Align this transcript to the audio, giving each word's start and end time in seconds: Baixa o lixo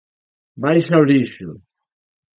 Baixa 0.63 0.95
o 1.03 1.07
lixo 1.09 1.49